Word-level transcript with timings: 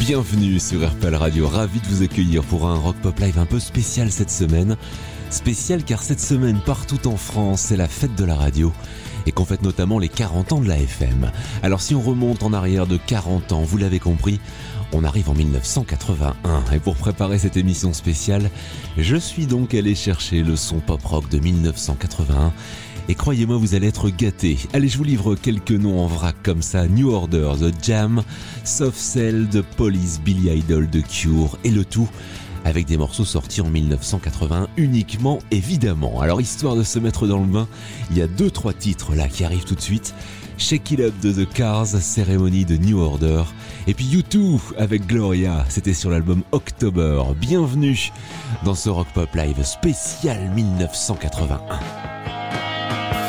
Bienvenue 0.00 0.58
sur 0.58 0.86
RPL 0.86 1.14
Radio, 1.14 1.48
ravi 1.48 1.80
de 1.80 1.86
vous 1.86 2.02
accueillir 2.02 2.42
pour 2.44 2.66
un 2.66 2.74
Rock 2.74 2.96
Pop 2.96 3.18
Live 3.18 3.38
un 3.38 3.46
peu 3.46 3.58
spécial 3.58 4.10
cette 4.10 4.30
semaine. 4.30 4.76
Spécial 5.30 5.84
car 5.84 6.02
cette 6.02 6.20
semaine 6.20 6.60
partout 6.64 7.08
en 7.08 7.16
France 7.16 7.62
c'est 7.62 7.76
la 7.76 7.88
fête 7.88 8.14
de 8.14 8.24
la 8.24 8.34
radio 8.34 8.72
et 9.26 9.32
qu'on 9.32 9.44
fête 9.44 9.62
notamment 9.62 9.98
les 9.98 10.08
40 10.08 10.52
ans 10.52 10.60
de 10.60 10.68
la 10.68 10.78
FM. 10.78 11.30
Alors 11.62 11.80
si 11.80 11.94
on 11.94 12.00
remonte 12.00 12.42
en 12.42 12.52
arrière 12.52 12.86
de 12.86 12.98
40 12.98 13.52
ans, 13.52 13.62
vous 13.62 13.78
l'avez 13.78 14.00
compris, 14.00 14.40
on 14.92 15.04
arrive 15.04 15.28
en 15.28 15.34
1981 15.34 16.64
et 16.74 16.78
pour 16.78 16.96
préparer 16.96 17.38
cette 17.38 17.56
émission 17.56 17.92
spéciale, 17.92 18.50
je 18.96 19.16
suis 19.16 19.46
donc 19.46 19.74
allé 19.74 19.94
chercher 19.94 20.42
le 20.42 20.56
son 20.56 20.78
pop 20.78 21.04
rock 21.04 21.28
de 21.28 21.38
1981 21.38 22.52
et 23.08 23.14
croyez-moi, 23.14 23.56
vous 23.56 23.74
allez 23.74 23.88
être 23.88 24.10
gâtés. 24.10 24.58
Allez, 24.72 24.88
je 24.88 24.98
vous 24.98 25.04
livre 25.04 25.34
quelques 25.34 25.72
noms 25.72 26.00
en 26.00 26.06
vrac 26.06 26.36
comme 26.42 26.62
ça. 26.62 26.86
New 26.86 27.10
Order, 27.10 27.52
The 27.58 27.72
Jam, 27.82 28.22
Soft 28.64 28.98
Cell, 28.98 29.48
The 29.50 29.62
Police, 29.62 30.20
Billy 30.22 30.50
Idol, 30.50 30.88
The 30.88 31.02
Cure 31.06 31.58
et 31.64 31.70
le 31.70 31.84
tout 31.84 32.08
avec 32.64 32.86
des 32.86 32.96
morceaux 32.96 33.24
sortis 33.24 33.60
en 33.60 33.70
1981 33.70 34.68
uniquement 34.76 35.38
évidemment. 35.50 36.20
Alors 36.20 36.40
histoire 36.40 36.76
de 36.76 36.82
se 36.82 36.98
mettre 36.98 37.26
dans 37.26 37.38
le 37.38 37.46
bain, 37.46 37.68
il 38.10 38.18
y 38.18 38.22
a 38.22 38.26
deux 38.26 38.50
trois 38.50 38.74
titres 38.74 39.14
là 39.14 39.28
qui 39.28 39.44
arrivent 39.44 39.64
tout 39.64 39.74
de 39.76 39.80
suite. 39.80 40.14
Shake 40.58 40.90
It 40.90 41.00
Up 41.00 41.14
de 41.22 41.32
The 41.32 41.48
Cars, 41.48 41.86
cérémonie 41.86 42.64
de 42.64 42.76
New 42.76 42.98
Order. 42.98 43.44
Et 43.86 43.94
puis 43.94 44.06
U2 44.06 44.58
avec 44.76 45.06
Gloria, 45.06 45.64
c'était 45.68 45.94
sur 45.94 46.10
l'album 46.10 46.42
October. 46.50 47.22
Bienvenue 47.40 48.10
dans 48.64 48.74
ce 48.74 48.90
Rock 48.90 49.06
Pop 49.14 49.32
Live 49.34 49.64
spécial 49.64 50.50
1981. 50.54 52.17
Le 52.88 53.27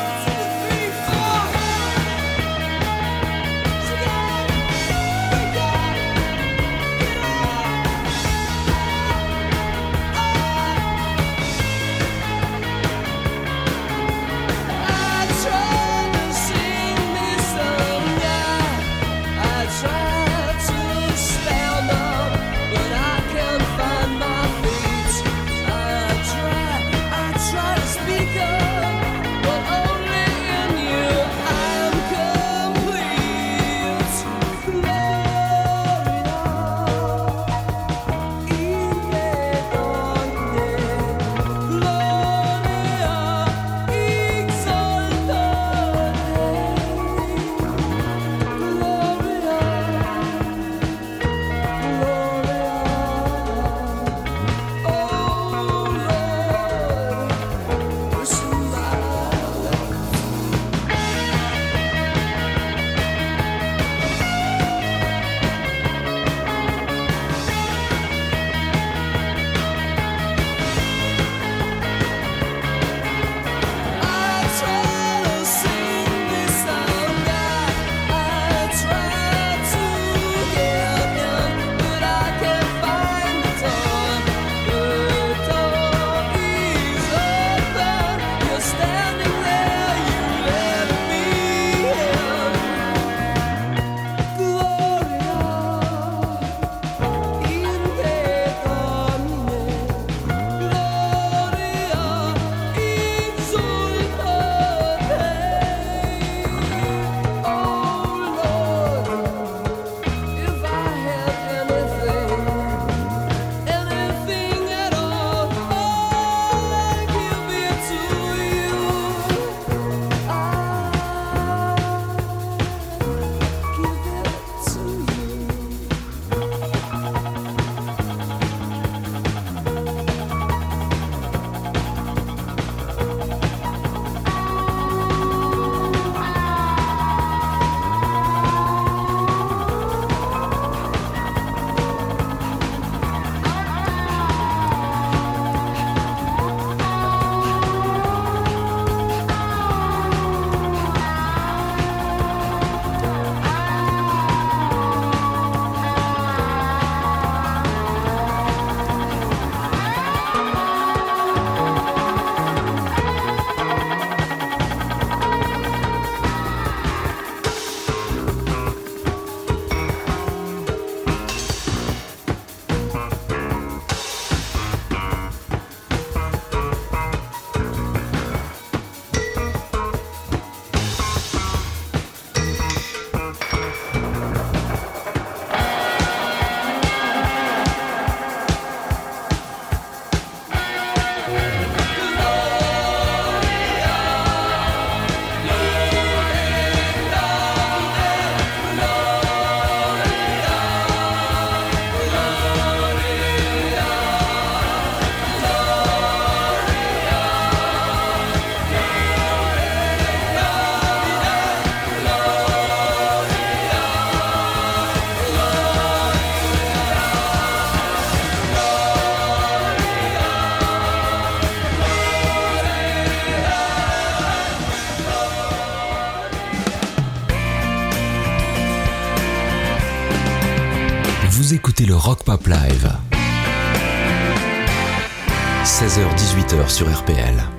sur 236.80 236.88
RPL. 236.88 237.59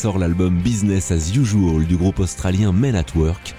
Sort 0.00 0.16
l'album 0.16 0.56
Business 0.56 1.10
as 1.10 1.36
Usual 1.36 1.84
du 1.84 1.98
groupe 1.98 2.20
australien 2.20 2.72
Men 2.72 2.96
at 2.96 3.04
Work 3.16 3.54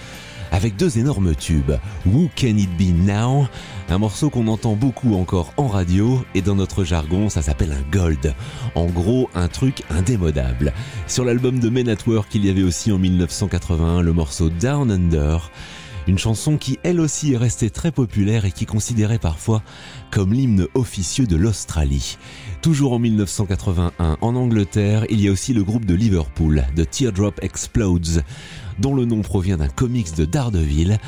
avec 0.51 0.75
deux 0.75 0.97
énormes 0.97 1.35
tubes. 1.35 1.73
Who 2.07 2.31
Can 2.35 2.57
It 2.57 2.75
Be 2.79 2.95
Now? 2.95 3.45
Un 3.89 3.99
morceau 3.99 4.31
qu'on 4.31 4.47
entend 4.47 4.75
beaucoup 4.75 5.13
encore 5.13 5.53
en 5.57 5.67
radio 5.67 6.25
et 6.33 6.41
dans 6.41 6.55
notre 6.55 6.83
jargon 6.83 7.29
ça 7.29 7.43
s'appelle 7.43 7.71
un 7.73 7.91
gold. 7.91 8.33
En 8.73 8.87
gros 8.87 9.29
un 9.35 9.49
truc 9.49 9.83
indémodable. 9.91 10.73
Sur 11.05 11.25
l'album 11.25 11.59
de 11.59 11.69
Men 11.69 11.89
at 11.89 12.07
Work 12.07 12.33
il 12.33 12.43
y 12.43 12.49
avait 12.49 12.63
aussi 12.63 12.91
en 12.91 12.97
1981 12.97 14.01
le 14.01 14.11
morceau 14.11 14.49
Down 14.49 14.89
Under 14.89 15.51
une 16.07 16.17
chanson 16.17 16.57
qui 16.57 16.79
elle 16.81 16.99
aussi 16.99 17.33
est 17.33 17.37
restée 17.37 17.69
très 17.69 17.91
populaire 17.91 18.45
et 18.45 18.51
qui 18.51 18.65
considérée 18.65 19.19
parfois 19.19 19.61
comme 20.09 20.33
l'hymne 20.33 20.67
officieux 20.73 21.27
de 21.27 21.35
l'Australie. 21.35 22.17
Toujours 22.61 22.93
en 22.93 22.99
1981, 22.99 24.17
en 24.21 24.35
Angleterre, 24.35 25.07
il 25.09 25.19
y 25.19 25.27
a 25.27 25.31
aussi 25.31 25.51
le 25.51 25.63
groupe 25.63 25.85
de 25.85 25.95
Liverpool, 25.95 26.63
The 26.75 26.87
Teardrop 26.87 27.43
Explodes, 27.43 28.23
dont 28.77 28.93
le 28.93 29.05
nom 29.05 29.23
provient 29.23 29.57
d'un 29.57 29.67
comics 29.67 30.15
de 30.15 30.25
Daredevil. 30.25 30.99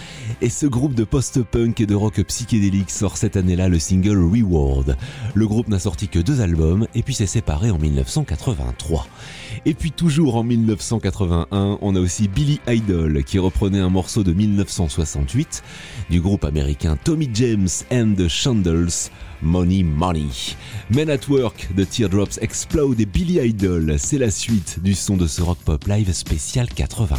Et 0.41 0.49
ce 0.49 0.65
groupe 0.65 0.95
de 0.95 1.03
post-punk 1.03 1.79
et 1.79 1.85
de 1.85 1.93
rock 1.93 2.23
psychédélique 2.23 2.89
sort 2.89 3.17
cette 3.17 3.37
année-là 3.37 3.69
le 3.69 3.77
single 3.77 4.17
Reward. 4.17 4.97
Le 5.35 5.47
groupe 5.47 5.67
n'a 5.67 5.77
sorti 5.77 6.07
que 6.07 6.17
deux 6.17 6.41
albums 6.41 6.87
et 6.95 7.03
puis 7.03 7.13
s'est 7.13 7.27
séparé 7.27 7.69
en 7.69 7.77
1983. 7.77 9.05
Et 9.67 9.75
puis 9.75 9.91
toujours 9.91 10.37
en 10.37 10.43
1981, 10.43 11.77
on 11.79 11.95
a 11.95 11.99
aussi 11.99 12.27
Billy 12.29 12.61
Idol 12.67 13.23
qui 13.23 13.37
reprenait 13.37 13.79
un 13.79 13.89
morceau 13.89 14.23
de 14.23 14.33
1968 14.33 15.61
du 16.09 16.19
groupe 16.19 16.45
américain 16.45 16.97
Tommy 17.03 17.29
James 17.31 17.69
and 17.91 18.15
the 18.17 18.27
Shandles. 18.27 19.11
Money 19.43 19.83
Money. 19.83 20.55
Men 20.89 21.09
at 21.09 21.27
Work 21.29 21.69
The 21.75 21.87
Teardrops 21.87 22.39
Explode 22.41 22.99
et 22.99 23.05
Billy 23.05 23.39
Idol, 23.39 23.95
c'est 23.99 24.17
la 24.17 24.31
suite 24.31 24.79
du 24.81 24.93
son 24.93 25.17
de 25.17 25.27
ce 25.27 25.41
rock 25.41 25.57
pop 25.65 25.85
live 25.87 26.11
spécial 26.13 26.67
81. 26.67 27.17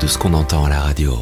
de 0.00 0.06
ce 0.06 0.18
qu'on 0.18 0.34
entend 0.34 0.64
à 0.64 0.68
la 0.68 0.80
radio. 0.80 1.20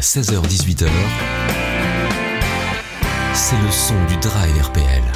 16h-18h, 0.00 0.88
c'est 3.32 3.56
le 3.56 3.70
son 3.70 3.94
du 4.06 4.16
Dry 4.16 4.60
RPL. 4.60 5.13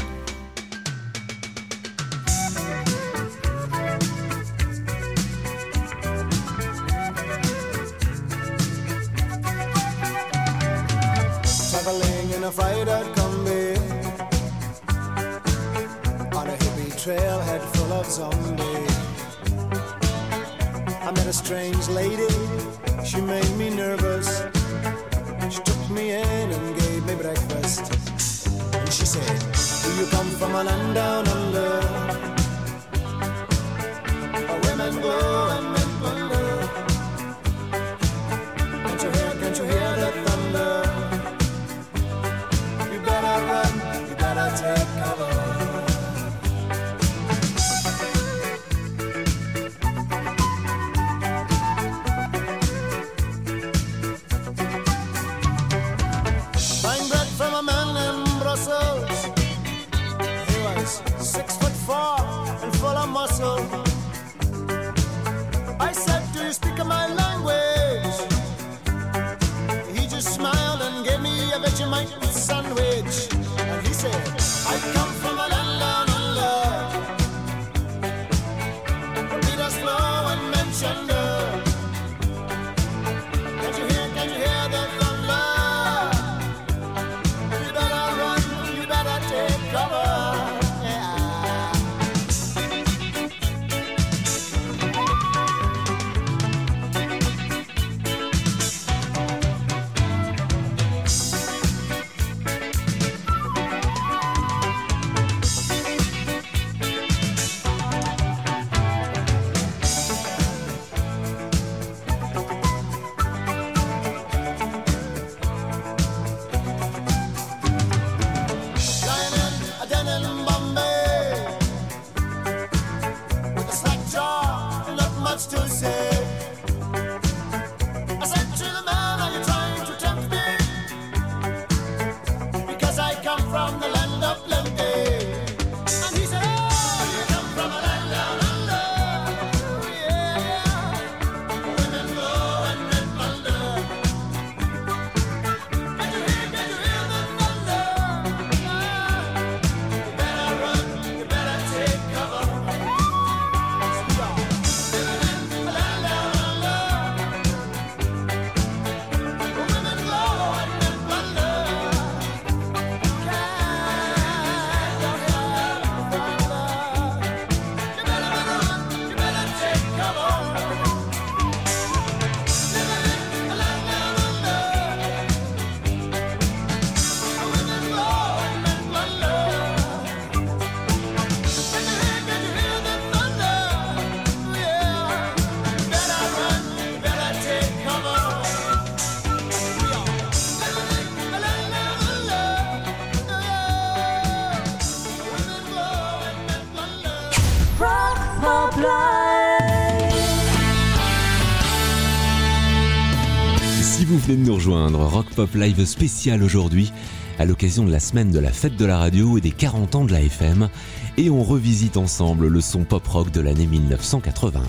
De 204.36 204.42
nous 204.42 204.56
rejoindre, 204.56 204.98
Rock 205.06 205.26
Pop 205.34 205.54
Live 205.54 205.82
spécial 205.86 206.42
aujourd'hui, 206.42 206.92
à 207.38 207.46
l'occasion 207.46 207.86
de 207.86 207.90
la 207.90 207.98
semaine 207.98 208.30
de 208.30 208.38
la 208.38 208.52
fête 208.52 208.76
de 208.76 208.84
la 208.84 208.98
radio 208.98 209.38
et 209.38 209.40
des 209.40 209.52
40 209.52 209.94
ans 209.94 210.04
de 210.04 210.12
la 210.12 210.20
FM, 210.20 210.68
et 211.16 211.30
on 211.30 211.42
revisite 211.42 211.96
ensemble 211.96 212.48
le 212.48 212.60
son 212.60 212.84
pop 212.84 213.06
rock 213.06 213.30
de 213.30 213.40
l'année 213.40 213.66
1981. 213.66 214.60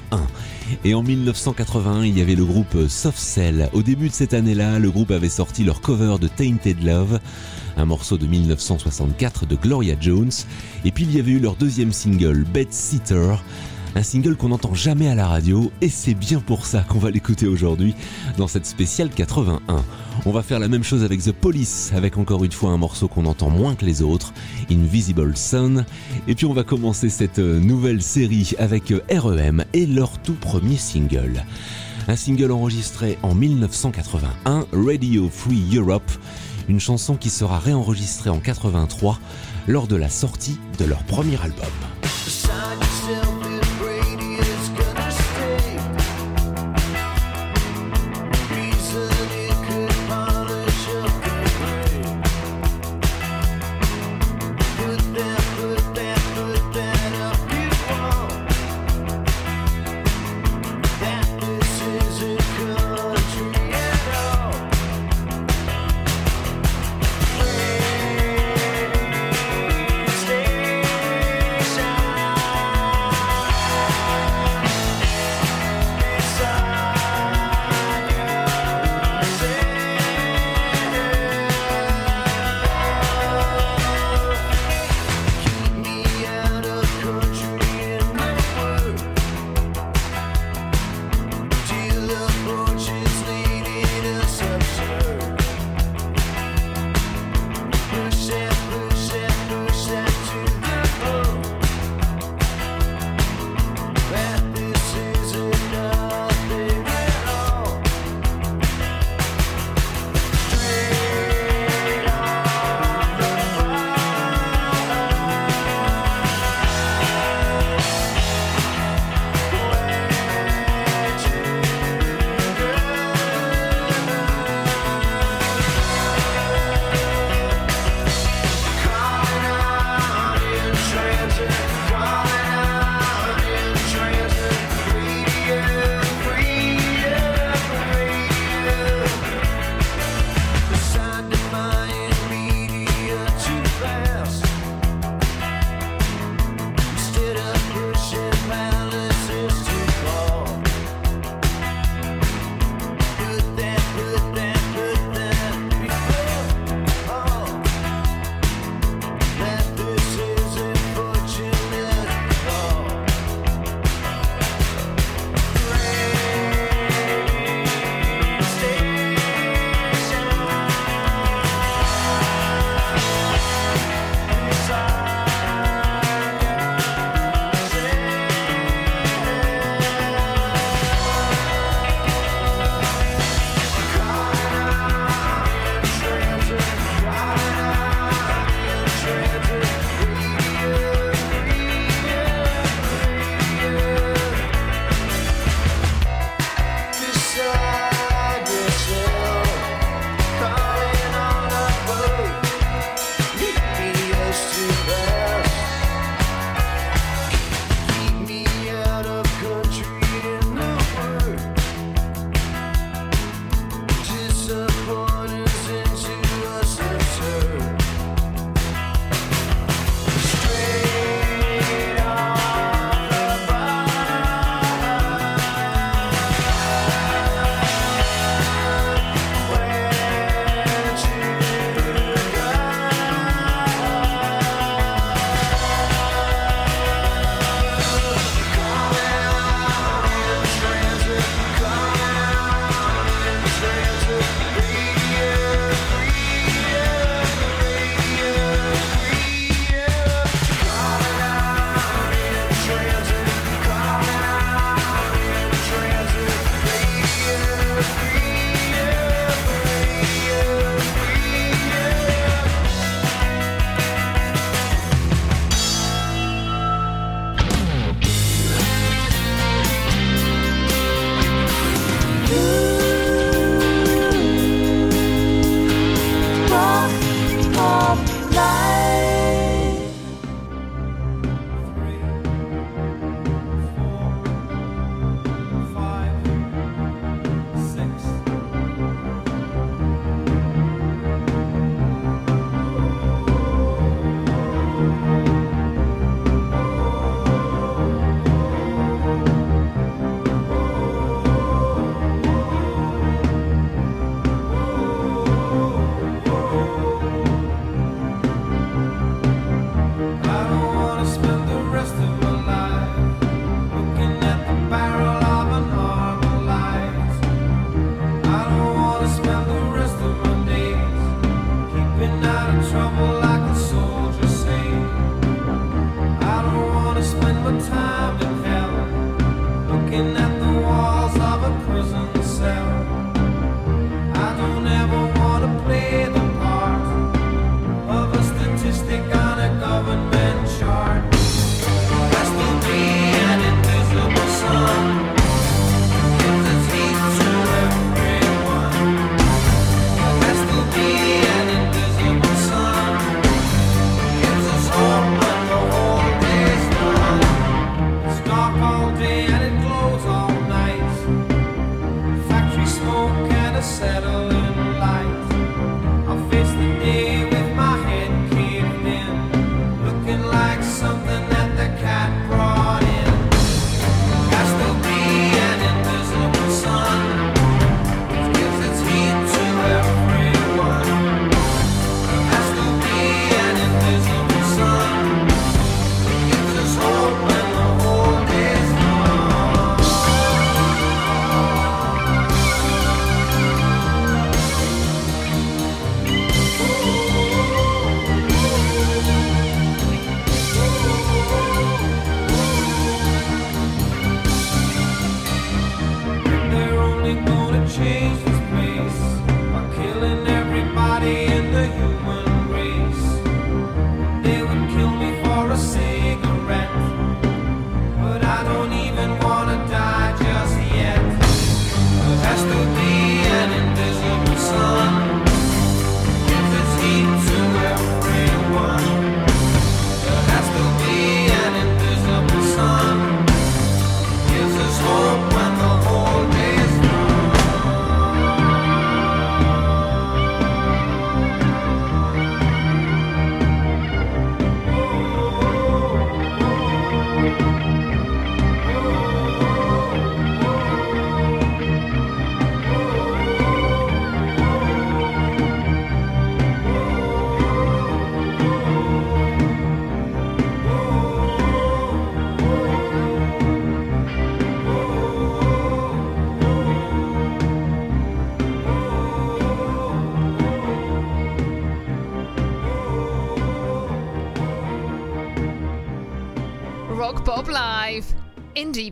Et 0.85 0.93
en 0.93 1.03
1981, 1.03 2.05
il 2.05 2.17
y 2.17 2.21
avait 2.21 2.35
le 2.35 2.45
groupe 2.45 2.87
Soft 2.87 3.17
Cell. 3.17 3.69
Au 3.73 3.81
début 3.81 4.07
de 4.07 4.13
cette 4.13 4.33
année-là, 4.33 4.79
le 4.79 4.91
groupe 4.91 5.11
avait 5.11 5.27
sorti 5.27 5.65
leur 5.65 5.81
cover 5.81 6.15
de 6.21 6.29
Tainted 6.29 6.81
Love, 6.81 7.19
un 7.75 7.85
morceau 7.85 8.17
de 8.17 8.27
1964 8.27 9.45
de 9.45 9.55
Gloria 9.55 9.95
Jones, 9.99 10.31
et 10.85 10.91
puis 10.91 11.03
il 11.03 11.13
y 11.13 11.19
avait 11.19 11.31
eu 11.31 11.39
leur 11.39 11.55
deuxième 11.55 11.91
single, 11.91 12.45
Bed 12.53 12.71
Sitter, 12.71 13.33
un 13.95 14.03
single 14.03 14.35
qu'on 14.35 14.49
n'entend 14.49 14.73
jamais 14.73 15.07
à 15.07 15.15
la 15.15 15.27
radio 15.27 15.71
et 15.81 15.89
c'est 15.89 16.13
bien 16.13 16.39
pour 16.39 16.65
ça 16.65 16.81
qu'on 16.81 16.99
va 16.99 17.11
l'écouter 17.11 17.47
aujourd'hui 17.47 17.95
dans 18.37 18.47
cette 18.47 18.65
spéciale 18.65 19.09
81. 19.09 19.59
On 20.25 20.31
va 20.31 20.43
faire 20.43 20.59
la 20.59 20.67
même 20.67 20.83
chose 20.83 21.03
avec 21.03 21.23
The 21.23 21.31
Police, 21.31 21.91
avec 21.95 22.17
encore 22.17 22.43
une 22.43 22.51
fois 22.51 22.71
un 22.71 22.77
morceau 22.77 23.07
qu'on 23.07 23.25
entend 23.25 23.49
moins 23.49 23.75
que 23.75 23.85
les 23.85 24.01
autres, 24.01 24.33
Invisible 24.69 25.35
Sun. 25.35 25.85
Et 26.27 26.35
puis 26.35 26.45
on 26.45 26.53
va 26.53 26.63
commencer 26.63 27.09
cette 27.09 27.39
nouvelle 27.39 28.01
série 28.01 28.53
avec 28.59 28.93
REM 29.09 29.63
et 29.73 29.85
leur 29.85 30.19
tout 30.19 30.35
premier 30.35 30.77
single. 30.77 31.43
Un 32.07 32.15
single 32.15 32.51
enregistré 32.51 33.17
en 33.21 33.35
1981, 33.35 34.65
Radio 34.71 35.29
Free 35.29 35.77
Europe, 35.77 36.11
une 36.67 36.79
chanson 36.79 37.15
qui 37.15 37.29
sera 37.29 37.59
réenregistrée 37.59 38.29
en 38.29 38.39
83 38.39 39.19
lors 39.67 39.87
de 39.87 39.95
la 39.95 40.09
sortie 40.09 40.57
de 40.79 40.85
leur 40.85 41.03
premier 41.03 41.39
album. 41.41 41.69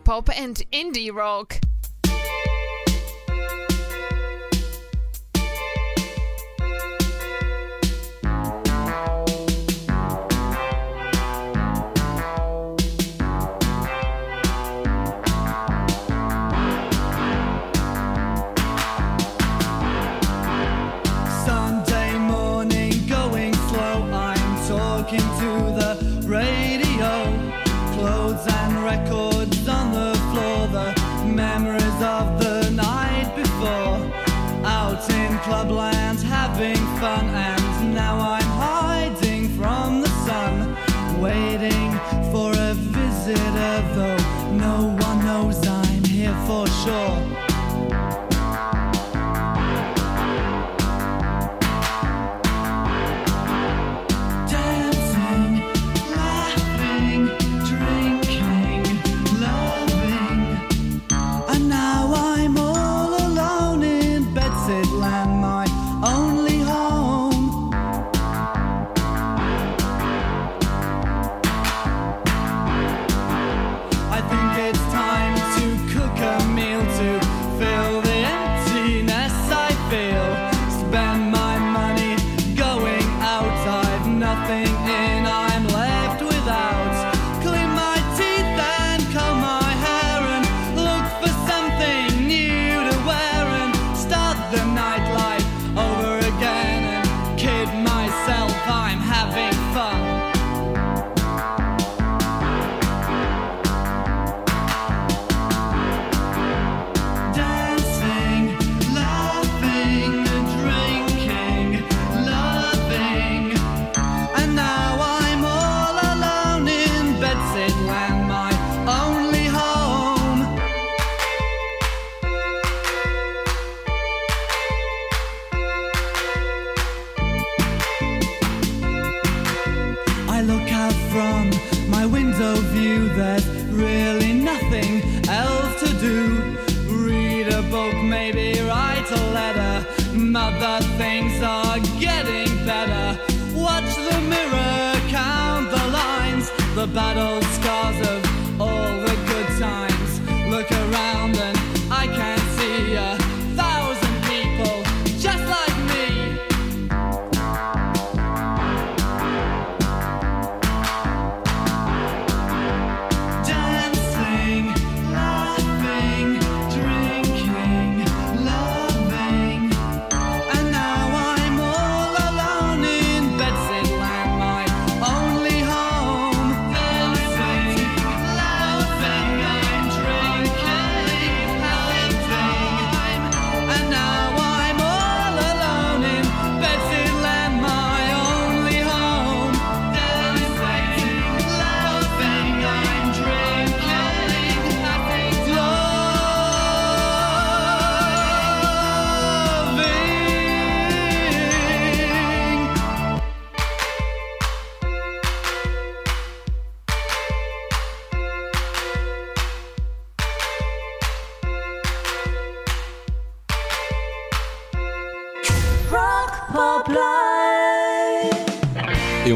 Pop 0.07 0.29
and 0.29 0.63
indie 0.71 1.13
rock. 1.13 1.59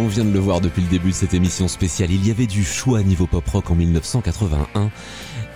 On 0.01 0.07
vient 0.07 0.25
de 0.25 0.33
le 0.33 0.39
voir 0.39 0.61
depuis 0.61 0.81
le 0.81 0.87
début 0.87 1.09
de 1.09 1.15
cette 1.15 1.35
émission 1.35 1.67
spéciale, 1.67 2.09
il 2.11 2.25
y 2.25 2.31
avait 2.31 2.47
du 2.47 2.63
choix 2.63 3.03
niveau 3.03 3.27
pop 3.27 3.47
rock 3.47 3.69
en 3.69 3.75
1981. 3.75 4.89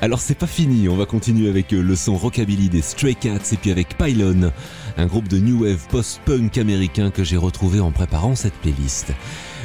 Alors 0.01 0.19
c'est 0.19 0.37
pas 0.37 0.45
fini, 0.45 0.87
on 0.87 0.95
va 0.95 1.07
continuer 1.07 1.49
avec 1.49 1.73
euh, 1.73 1.81
le 1.81 1.95
son 1.95 2.15
rockabilly 2.15 2.69
des 2.69 2.83
Stray 2.83 3.15
Cats 3.15 3.53
et 3.53 3.57
puis 3.57 3.71
avec 3.71 3.97
Pylon 3.97 4.51
un 4.97 5.05
groupe 5.07 5.27
de 5.27 5.39
new 5.39 5.63
wave 5.63 5.87
post-punk 5.89 6.57
américain 6.59 7.09
que 7.09 7.23
j'ai 7.23 7.37
retrouvé 7.37 7.79
en 7.79 7.91
préparant 7.91 8.35
cette 8.35 8.53
playlist. 8.53 9.13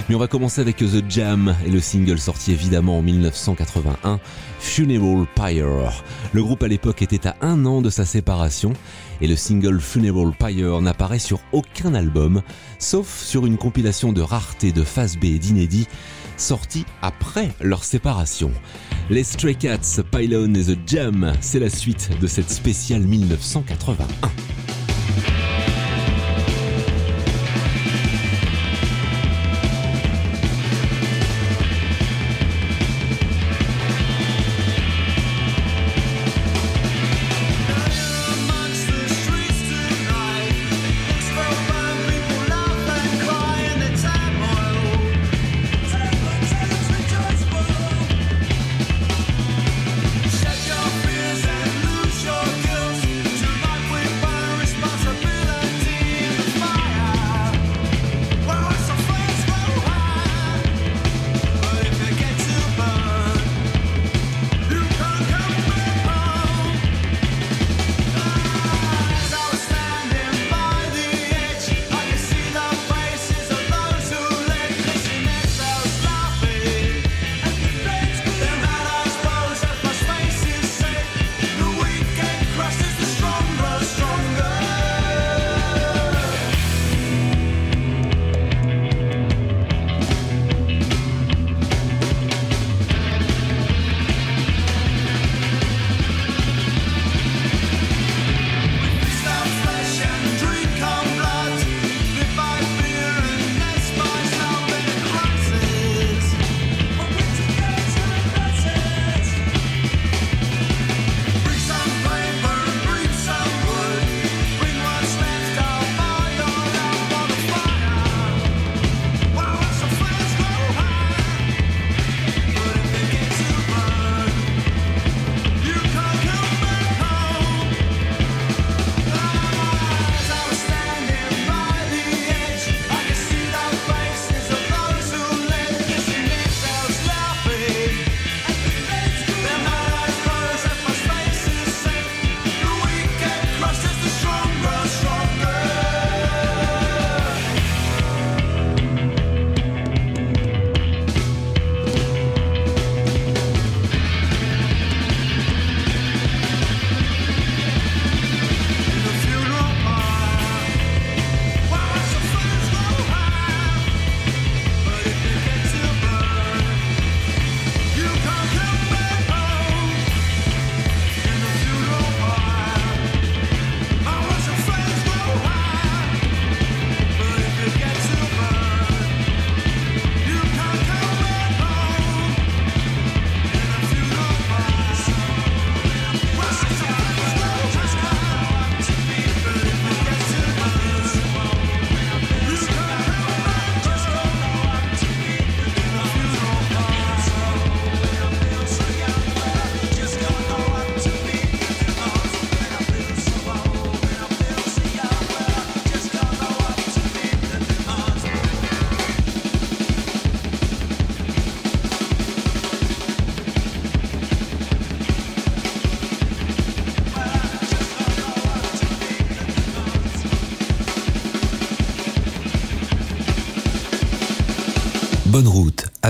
Mais 0.08 0.14
on 0.14 0.18
va 0.18 0.28
commencer 0.28 0.60
avec 0.62 0.76
The 0.76 1.04
Jam 1.08 1.54
et 1.66 1.70
le 1.70 1.80
single 1.80 2.18
sorti 2.18 2.52
évidemment 2.52 2.98
en 2.98 3.02
1981, 3.02 4.18
Funeral 4.58 5.26
Pyre. 5.34 6.02
Le 6.32 6.42
groupe 6.42 6.62
à 6.62 6.68
l'époque 6.68 7.02
était 7.02 7.26
à 7.26 7.36
un 7.42 7.66
an 7.66 7.82
de 7.82 7.90
sa 7.90 8.06
séparation 8.06 8.72
et 9.20 9.26
le 9.26 9.36
single 9.36 9.80
Funeral 9.80 10.32
Pyre 10.38 10.80
n'apparaît 10.80 11.18
sur 11.18 11.40
aucun 11.52 11.94
album, 11.94 12.42
sauf 12.78 13.22
sur 13.22 13.46
une 13.46 13.56
compilation 13.56 14.12
de 14.12 14.20
raretés 14.20 14.72
de 14.72 14.82
phase 14.82 15.16
B 15.16 15.24
et 15.24 15.38
d'inédits 15.38 15.88
sortis 16.36 16.86
après 17.02 17.50
leur 17.60 17.84
séparation. 17.84 18.50
Les 19.10 19.24
Stray 19.24 19.56
Cats, 19.56 20.02
Pylon 20.10 20.54
et 20.54 20.64
The 20.64 20.78
Jam, 20.86 21.32
c'est 21.40 21.58
la 21.58 21.70
suite 21.70 22.10
de 22.20 22.26
cette 22.26 22.50
spéciale 22.50 23.02
1981. 23.02 24.06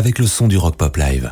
Avec 0.00 0.18
le 0.18 0.26
son 0.26 0.48
du 0.48 0.56
rock 0.56 0.76
pop 0.76 0.96
live. 0.96 1.30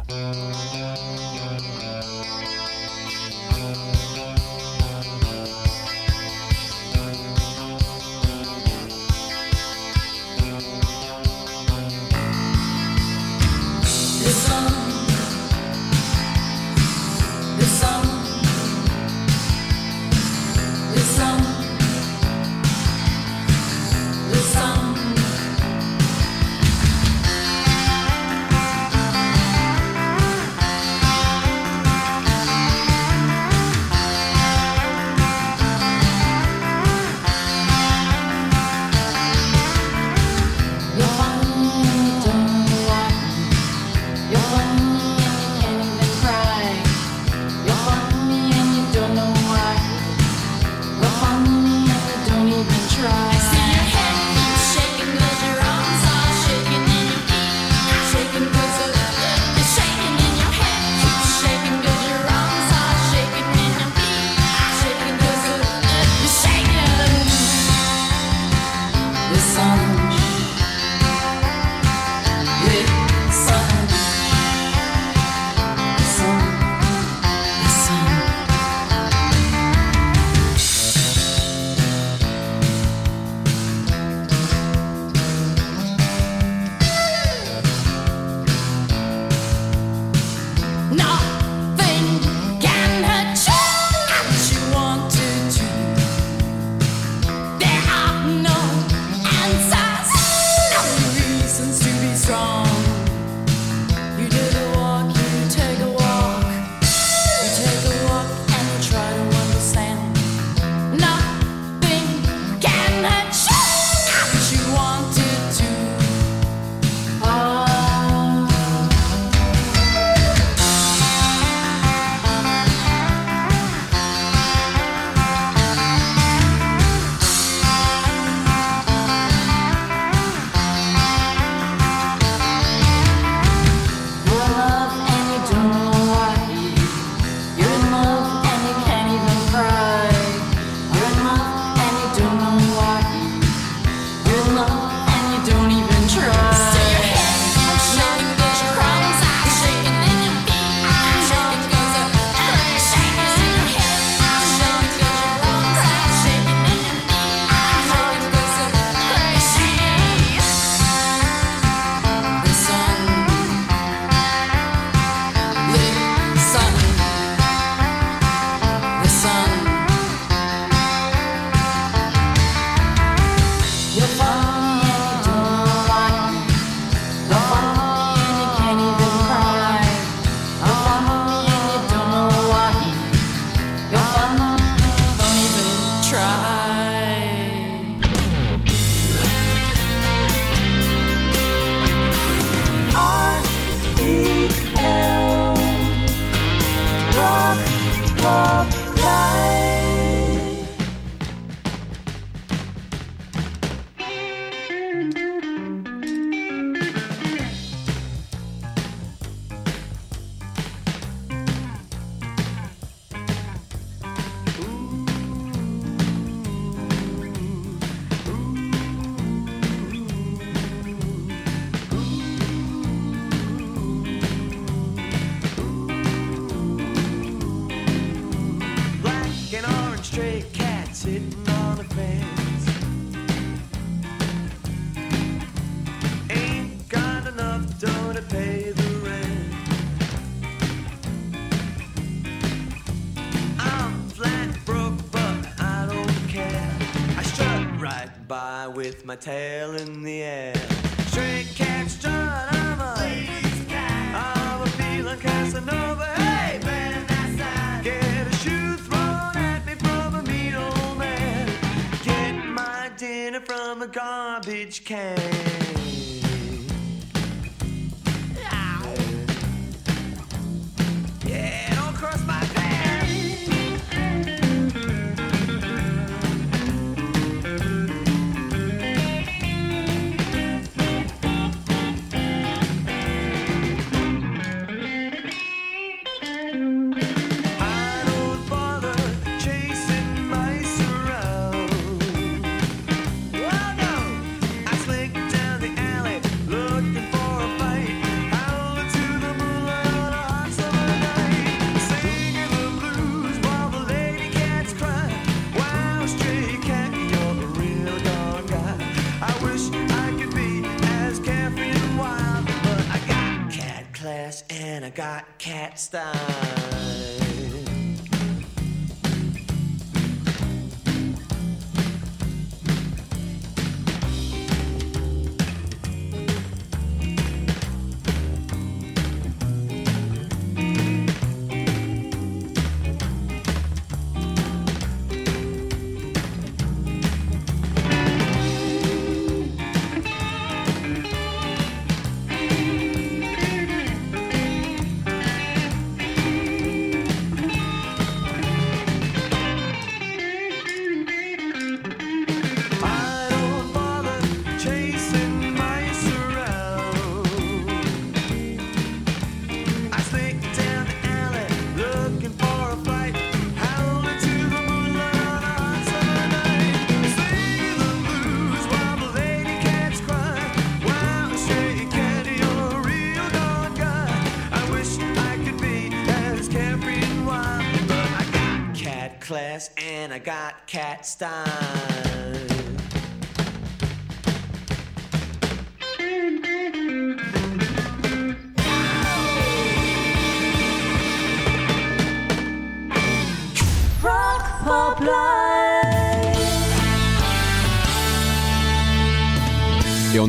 and 314.79 314.87
I 314.87 314.91
got 314.91 315.39
cat 315.39 315.77
style. 315.81 317.28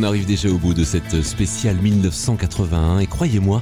Arrive 0.10 0.26
déjà 0.26 0.50
au 0.50 0.58
bout 0.58 0.74
de 0.74 0.84
cette 0.84 1.22
spéciale 1.22 1.76
1981 1.76 2.98
et 2.98 3.06
croyez-moi, 3.06 3.62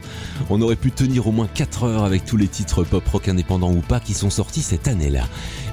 on 0.50 0.62
aurait 0.62 0.78
pu 0.78 0.92
tenir 0.92 1.28
au 1.28 1.34
moins 1.34 1.48
4 1.54 1.84
heures 1.84 2.04
avec 2.06 2.24
tous 2.24 2.38
les 2.38 2.48
titres 2.48 2.86
pop 2.86 3.06
rock 3.06 3.28
indépendants 3.28 3.74
ou 3.74 3.82
pas 3.82 4.00
qui 4.00 4.14
sont 4.14 4.30
sortis 4.30 4.62
cette 4.62 4.88
année-là. 4.88 5.28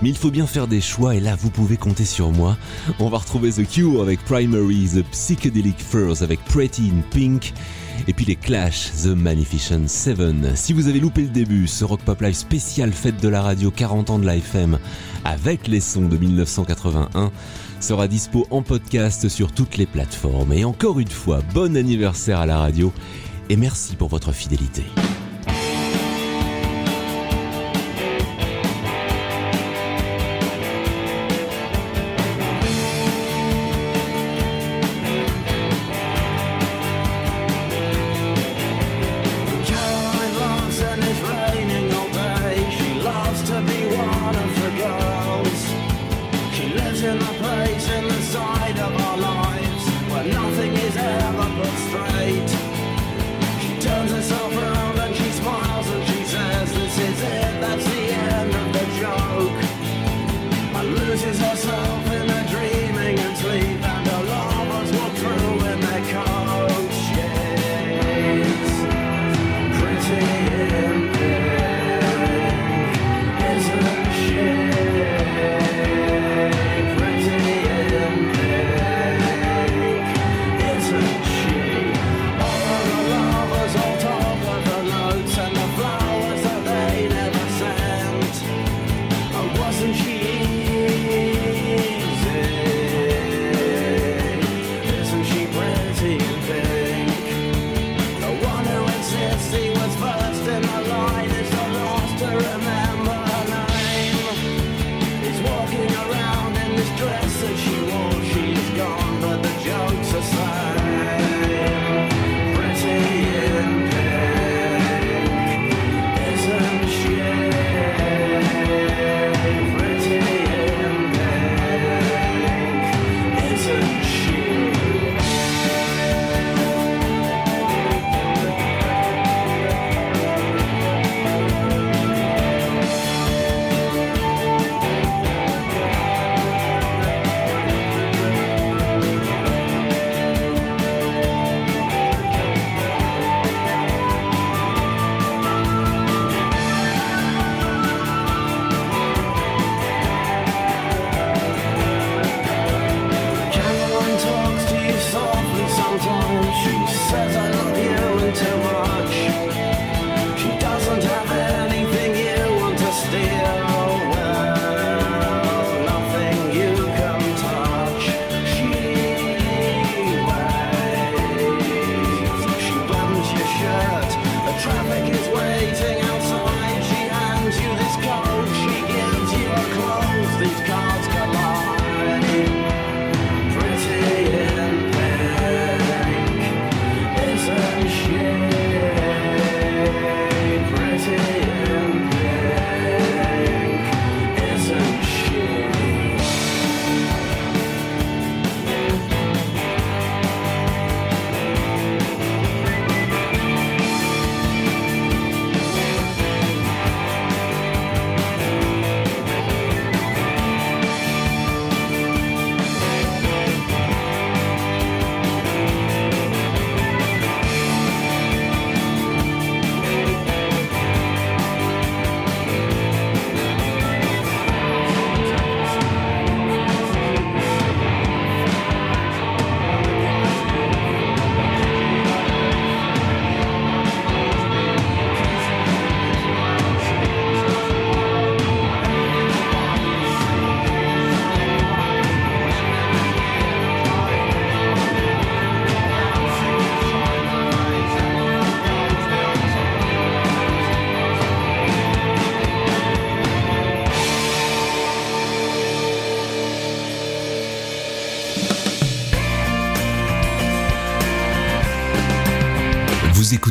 Mais 0.04 0.10
il 0.10 0.18
faut 0.18 0.30
bien 0.30 0.46
faire 0.46 0.66
des 0.66 0.82
choix 0.82 1.14
et 1.14 1.20
là 1.20 1.34
vous 1.34 1.48
pouvez 1.48 1.78
compter 1.78 2.04
sur 2.04 2.30
moi. 2.30 2.58
On 2.98 3.08
va 3.08 3.16
retrouver 3.16 3.50
The 3.50 3.66
Cure 3.66 4.02
avec 4.02 4.22
Primary, 4.26 4.86
The 4.96 5.02
Psychedelic 5.02 5.78
Furs 5.78 6.22
avec 6.22 6.44
Pretty 6.44 6.92
in 6.94 7.00
Pink 7.10 7.54
et 8.06 8.12
puis 8.12 8.26
les 8.26 8.36
Clash, 8.36 8.90
The 9.02 9.06
Magnificent 9.06 9.88
Seven. 9.88 10.56
Si 10.56 10.74
vous 10.74 10.88
avez 10.88 11.00
loupé 11.00 11.22
le 11.22 11.28
début, 11.28 11.66
ce 11.66 11.86
Rock 11.86 12.00
Pop 12.02 12.20
Live 12.20 12.34
spécial 12.34 12.92
fête 12.92 13.18
de 13.22 13.28
la 13.28 13.40
radio 13.40 13.70
40 13.70 14.10
ans 14.10 14.18
de 14.18 14.26
la 14.26 14.36
FM 14.36 14.78
avec 15.24 15.68
les 15.68 15.80
sons 15.80 16.06
de 16.06 16.18
1981 16.18 17.32
sera 17.80 18.06
dispo 18.06 18.46
en 18.50 18.60
podcast 18.60 19.30
sur 19.30 19.52
toutes 19.52 19.78
les 19.78 19.86
plateformes. 19.86 20.52
Et 20.52 20.66
encore 20.66 21.00
une 21.00 21.08
fois, 21.08 21.40
bon 21.54 21.78
anniversaire 21.78 22.40
à 22.40 22.46
la 22.46 22.58
radio 22.58 22.92
et 23.48 23.56
merci 23.56 23.96
pour 23.96 24.10
votre 24.10 24.32
fidélité. 24.32 24.84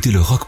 Écoutez 0.03 0.11
le 0.11 0.21
Rock 0.21 0.47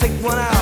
take 0.00 0.12
one 0.22 0.38
out. 0.38 0.59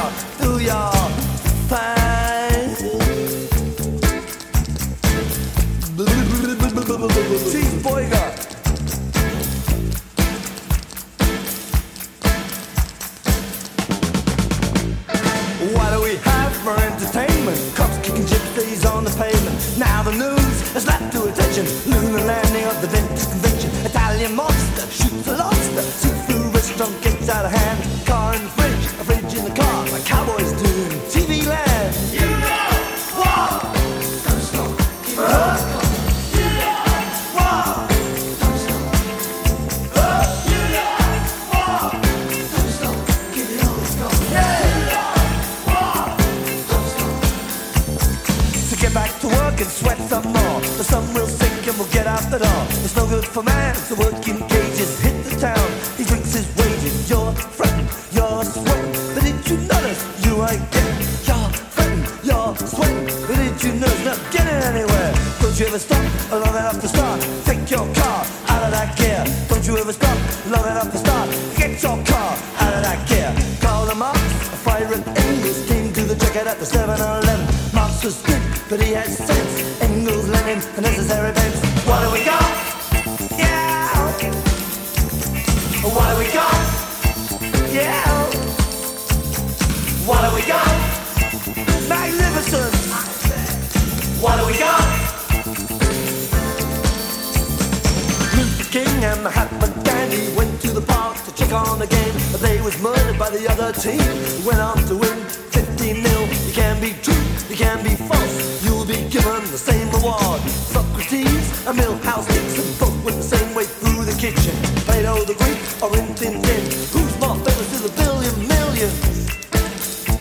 game. 101.88 102.14
They 102.40 102.60
was 102.60 102.80
murdered 102.82 103.18
by 103.18 103.30
the 103.30 103.48
other 103.48 103.72
team. 103.72 104.00
Went 104.44 104.60
on 104.60 104.76
to 104.88 104.96
win 104.96 105.18
15 105.50 106.04
0. 106.04 106.20
You 106.46 106.52
can't 106.52 106.80
be 106.80 106.92
true, 107.02 107.24
you 107.48 107.56
can't 107.56 107.82
be 107.82 107.94
false. 107.96 108.64
You'll 108.64 108.86
be 108.86 109.08
given 109.08 109.42
the 109.50 109.58
same 109.58 109.88
reward. 109.90 110.40
Socrates 110.72 111.66
and 111.66 111.78
Milhouse 111.78 112.28
and 112.30 112.78
both 112.78 113.04
went 113.04 113.16
the 113.16 113.28
same 113.36 113.54
way 113.54 113.64
through 113.64 114.04
the 114.04 114.16
kitchen. 114.18 114.54
Plato 114.86 115.24
the 115.24 115.34
Greek 115.34 115.60
or 115.82 115.90
in 115.98 116.14
Thin 116.14 116.42
Thin. 116.42 116.64
Who's 116.92 117.14
more 117.20 117.36
famous 117.36 117.72
is 117.76 117.84
a 117.84 117.92
billion 117.96 118.36
millions? 118.48 119.28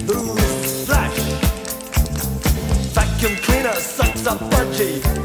Who's 0.08 0.86
Flash? 0.88 1.18
Vacuum 2.96 3.36
cleaner 3.44 3.74
sucks 3.74 4.26
up 4.28 4.40
budgie. 4.52 5.17